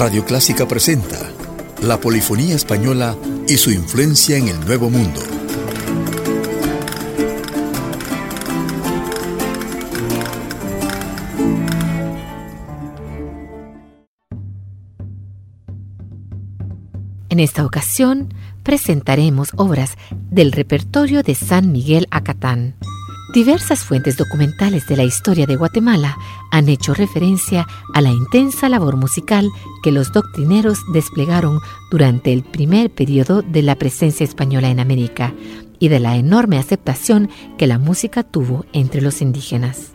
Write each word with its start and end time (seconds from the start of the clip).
Radio 0.00 0.24
Clásica 0.24 0.66
presenta 0.66 1.30
la 1.82 2.00
polifonía 2.00 2.54
española 2.54 3.18
y 3.46 3.58
su 3.58 3.70
influencia 3.70 4.38
en 4.38 4.48
el 4.48 4.58
Nuevo 4.60 4.88
Mundo. 4.88 5.20
En 17.28 17.38
esta 17.38 17.66
ocasión 17.66 18.32
presentaremos 18.62 19.50
obras 19.56 19.98
del 20.30 20.52
repertorio 20.52 21.22
de 21.22 21.34
San 21.34 21.72
Miguel 21.72 22.06
Acatán. 22.10 22.74
Diversas 23.32 23.84
fuentes 23.84 24.16
documentales 24.16 24.88
de 24.88 24.96
la 24.96 25.04
historia 25.04 25.46
de 25.46 25.54
Guatemala 25.54 26.18
han 26.50 26.68
hecho 26.68 26.94
referencia 26.94 27.64
a 27.94 28.00
la 28.00 28.10
intensa 28.10 28.68
labor 28.68 28.96
musical 28.96 29.48
que 29.84 29.92
los 29.92 30.12
doctrineros 30.12 30.80
desplegaron 30.92 31.60
durante 31.92 32.32
el 32.32 32.42
primer 32.42 32.90
periodo 32.90 33.42
de 33.42 33.62
la 33.62 33.76
presencia 33.76 34.24
española 34.24 34.68
en 34.68 34.80
América 34.80 35.32
y 35.78 35.86
de 35.86 36.00
la 36.00 36.16
enorme 36.16 36.58
aceptación 36.58 37.30
que 37.56 37.68
la 37.68 37.78
música 37.78 38.24
tuvo 38.24 38.66
entre 38.72 39.00
los 39.00 39.22
indígenas. 39.22 39.92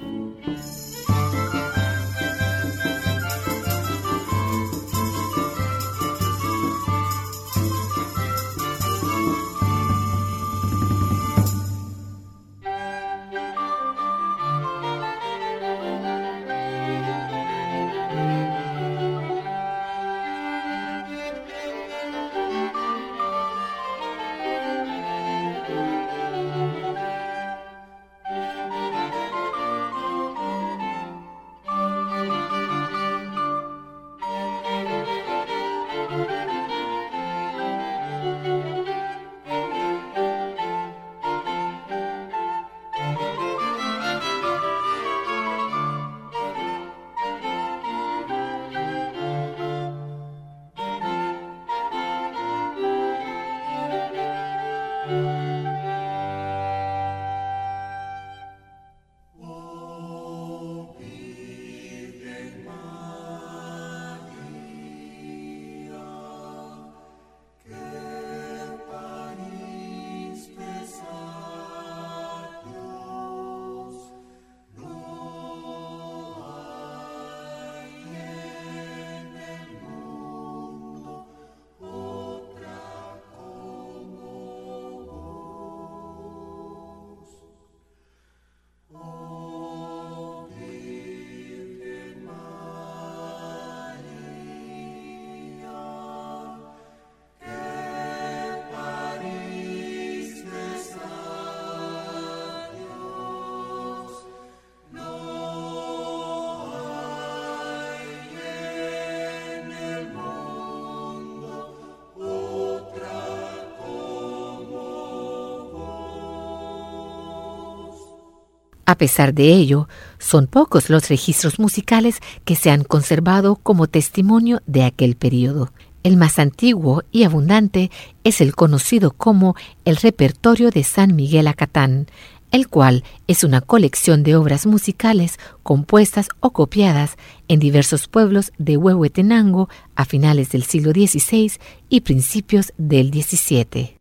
A 118.96 118.98
pesar 118.98 119.34
de 119.34 119.52
ello, 119.52 119.90
son 120.20 120.48
pocos 120.48 120.90
los 120.90 121.10
registros 121.10 121.60
musicales 121.60 122.22
que 122.46 122.56
se 122.56 122.72
han 122.72 122.86
conservado 122.86 123.58
como 123.58 123.88
testimonio 123.88 124.62
de 124.68 124.86
aquel 124.86 125.18
periodo. 125.18 125.74
El 126.04 126.16
más 126.16 126.40
antiguo 126.40 127.04
y 127.12 127.26
abundante 127.26 127.92
es 128.24 128.40
el 128.40 128.56
conocido 128.56 129.12
como 129.12 129.58
el 129.84 129.98
Repertorio 129.98 130.72
de 130.72 130.86
San 130.86 131.14
Miguel 131.14 131.50
Acatán, 131.50 132.08
el 132.52 132.70
cual 132.70 133.04
es 133.28 133.44
una 133.44 133.60
colección 133.60 134.24
de 134.24 134.38
obras 134.38 134.66
musicales 134.66 135.40
compuestas 135.62 136.30
o 136.40 136.52
copiadas 136.52 137.18
en 137.50 137.60
diversos 137.60 138.08
pueblos 138.08 138.54
de 138.58 138.78
Huehuetenango 138.78 139.68
a 139.98 140.06
finales 140.06 140.52
del 140.52 140.64
siglo 140.64 140.92
XVI 140.92 141.52
y 141.90 142.00
principios 142.00 142.72
del 142.78 143.12
XVII. 143.12 143.95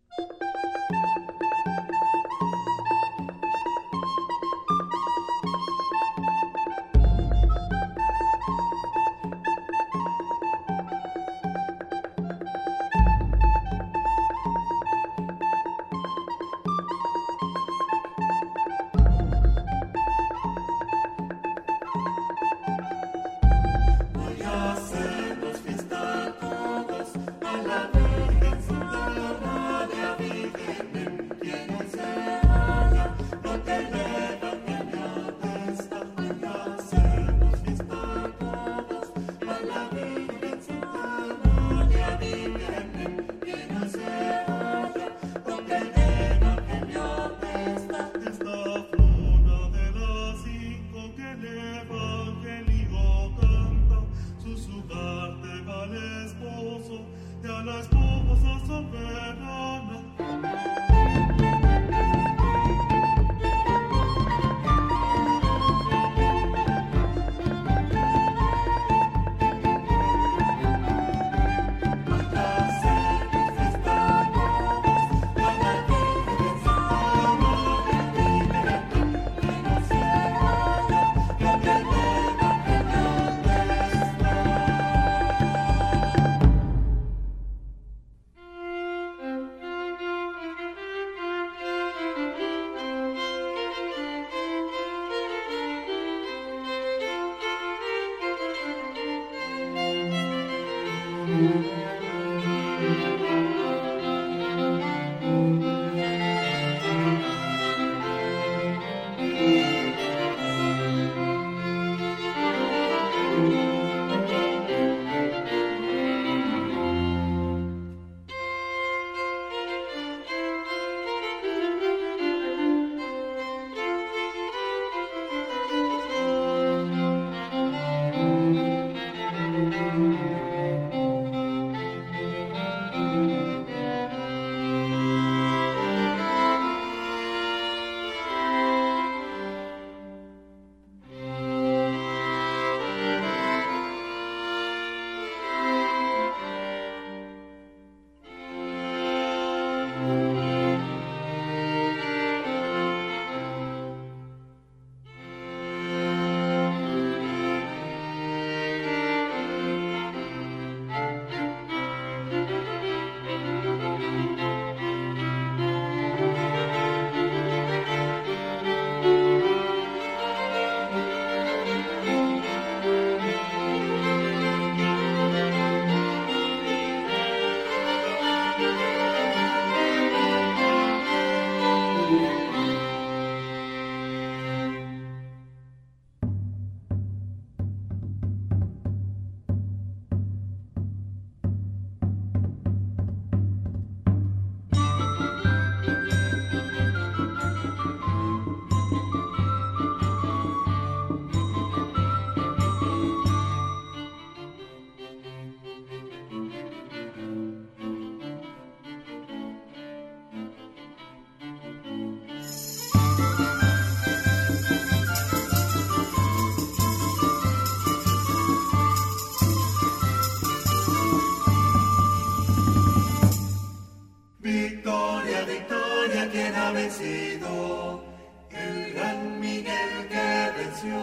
prevalecido 226.74 228.02
el 228.50 228.94
gran 228.94 229.38
Miguel 229.38 230.08
que 230.08 230.50
venció 230.58 230.98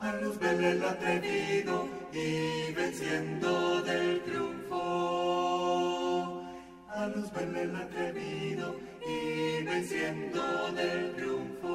a 0.00 0.12
Luzbel 0.20 0.64
el 0.64 0.84
atrevido 0.84 1.86
y 2.12 2.72
venciendo 2.72 3.80
del 3.82 4.20
triunfo. 4.22 4.76
A 6.90 7.06
Luzbel 7.06 7.56
el 7.56 7.76
atrevido 7.76 8.74
y 9.06 9.62
venciendo 9.62 10.72
del 10.72 11.14
triunfo. 11.14 11.68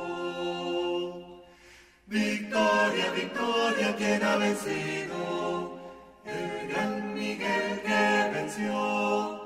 Victoria, 2.07 3.11
victoria, 3.15 3.95
quien 3.95 4.23
ha 4.23 4.35
vencido 4.35 5.79
el 6.25 6.67
gran 6.67 7.13
Miguel 7.13 7.81
que 7.81 8.29
venció 8.33 9.42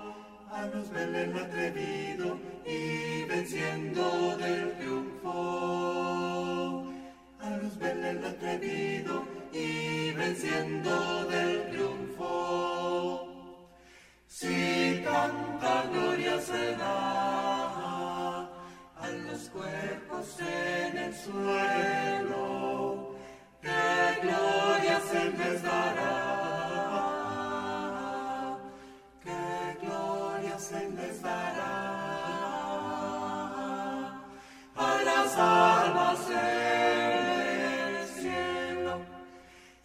a 0.57 0.65
luz 0.73 0.89
Belén 0.89 1.37
atrevido 1.37 2.39
y 2.65 3.25
venciendo 3.25 4.35
del 4.37 4.66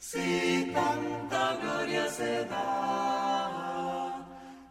Si 0.03 0.69
tanta 0.75 1.57
gloria 1.63 2.11
se 2.11 2.45
da 2.47 4.17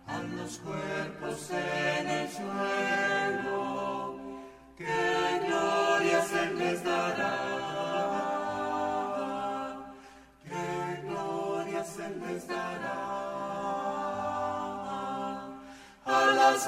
a 0.06 0.18
los 0.36 0.58
cuerpos 0.58 1.50
en 1.52 2.10
el 2.10 2.30
suelo, 2.30 4.18
qué 4.78 5.42
gloria 5.48 6.22
se 6.22 6.54
les 6.54 6.84
dará, 6.84 7.38
qué 10.44 11.02
gloria 11.08 11.82
se 11.86 12.10
les 12.10 12.46
dará 12.46 13.02
a 16.06 16.26
las 16.36 16.68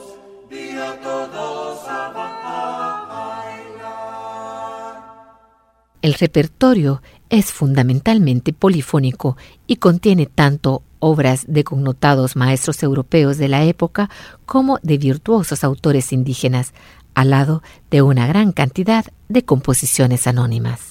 El 6.01 6.15
repertorio 6.15 7.01
es 7.29 7.51
fundamentalmente 7.51 8.53
polifónico 8.53 9.37
y 9.67 9.75
contiene 9.75 10.25
tanto 10.25 10.83
obras 10.99 11.45
de 11.47 11.63
connotados 11.63 12.35
maestros 12.35 12.81
europeos 12.81 13.37
de 13.37 13.47
la 13.47 13.63
época 13.63 14.09
como 14.45 14.79
de 14.81 14.97
virtuosos 14.97 15.63
autores 15.63 16.11
indígenas, 16.11 16.73
al 17.13 17.29
lado 17.29 17.61
de 17.91 18.01
una 18.01 18.25
gran 18.25 18.51
cantidad 18.51 19.05
de 19.29 19.45
composiciones 19.45 20.25
anónimas. 20.27 20.90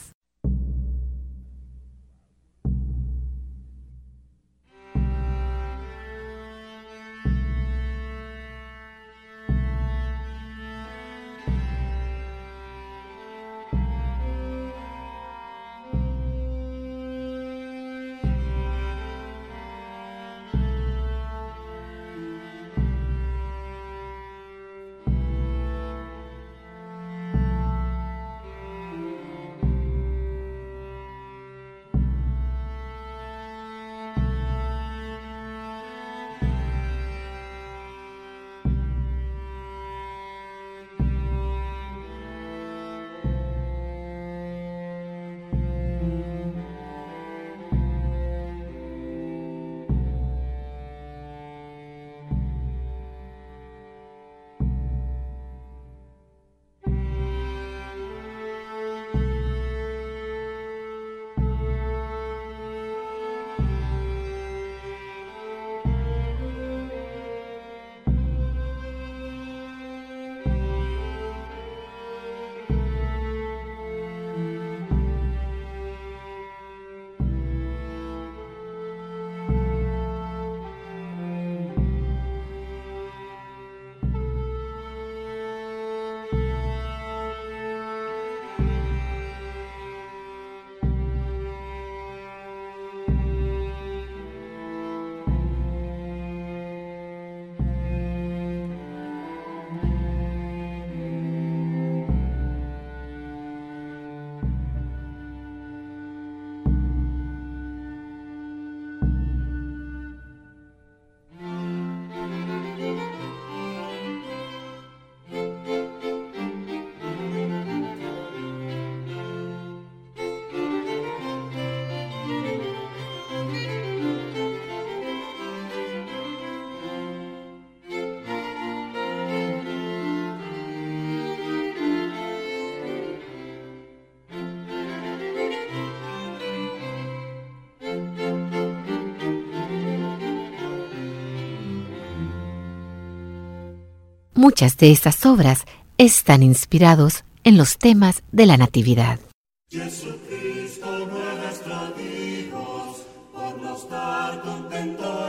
Muchas 144.41 144.79
de 144.79 144.91
estas 144.91 145.27
obras 145.27 145.67
están 145.99 146.43
inspirados 146.43 147.25
en 147.45 147.59
los 147.59 147.77
temas 147.77 148.23
de 148.33 148.47
la 148.47 148.57
Natividad. 148.57 149.21
Jesucristo 149.69 150.87
nuestro 151.13 151.93
Dios, 151.95 153.05
por 153.35 153.61
nos 153.61 153.87
dar 153.91 154.41
contento 154.41 155.29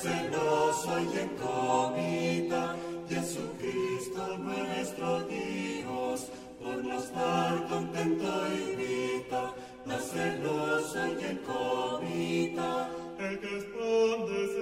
celoso 0.00 1.00
y 1.00 1.18
en 1.18 1.28
comida, 1.30 2.76
Jesucristo 3.08 4.38
nuestro 4.38 5.22
Dios, 5.24 6.26
por 6.62 6.84
no 6.84 6.98
estar 7.00 7.66
contento 7.66 8.32
invita, 8.70 9.54
a 9.88 9.98
celoso 9.98 10.98
y 11.20 11.24
en 11.24 11.38
comida, 11.38 12.90
el 13.18 13.40
que 13.40 13.58
esconde 13.58 14.59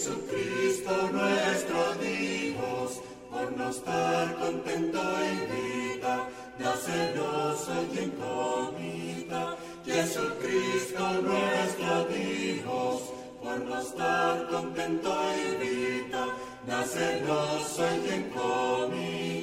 Jesucristo 0.00 1.10
nuestro 1.12 1.92
Dios, 2.00 3.02
por 3.30 3.54
no 3.54 3.68
estar 3.68 4.34
contento 4.36 4.98
en 4.98 5.40
vida, 5.52 6.26
da 6.58 6.74
celoso 6.74 7.72
y 7.92 7.98
en 7.98 8.10
comida. 8.12 9.58
Jesucristo 9.84 11.04
nuestro 11.20 12.04
Dios, 12.06 13.02
por 13.42 13.60
no 13.60 13.78
estar 13.78 14.48
contento 14.48 15.12
en 15.34 15.60
vida, 15.60 16.26
da 16.66 16.82
celoso 16.82 17.84
y 18.02 18.08
en 18.08 18.30
comida. 18.30 19.39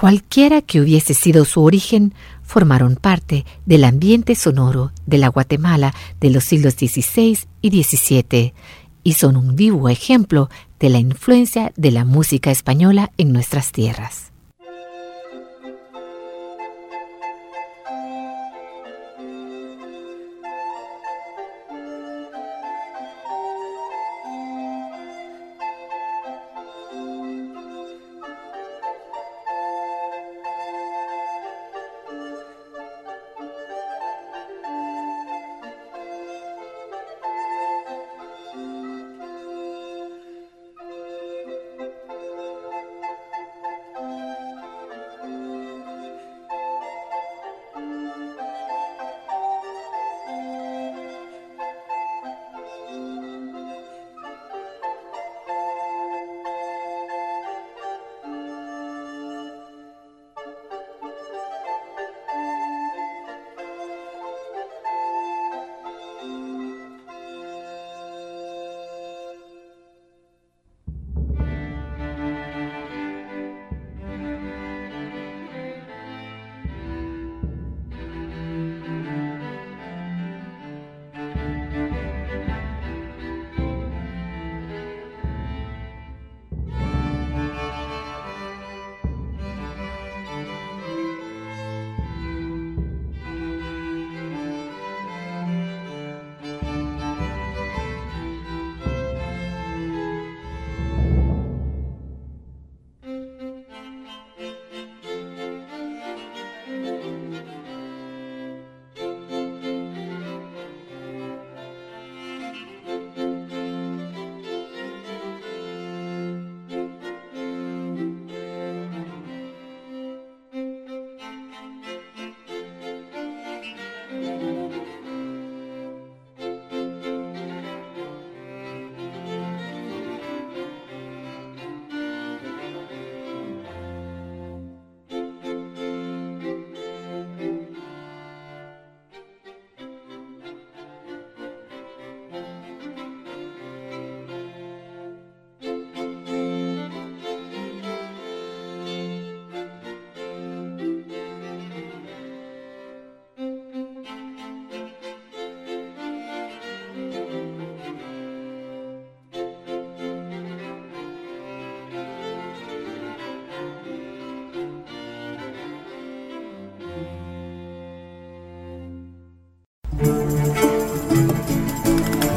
Cualquiera 0.00 0.62
que 0.62 0.80
hubiese 0.80 1.12
sido 1.12 1.44
su 1.44 1.62
origen, 1.62 2.14
formaron 2.42 2.96
parte 2.96 3.44
del 3.66 3.84
ambiente 3.84 4.34
sonoro 4.34 4.92
de 5.04 5.18
la 5.18 5.28
Guatemala 5.28 5.94
de 6.22 6.30
los 6.30 6.42
siglos 6.42 6.72
XVI 6.72 7.38
y 7.60 7.82
XVII 7.82 8.54
y 9.04 9.12
son 9.12 9.36
un 9.36 9.56
vivo 9.56 9.90
ejemplo 9.90 10.48
de 10.78 10.88
la 10.88 11.00
influencia 11.00 11.74
de 11.76 11.90
la 11.90 12.06
música 12.06 12.50
española 12.50 13.12
en 13.18 13.34
nuestras 13.34 13.72
tierras. 13.72 14.29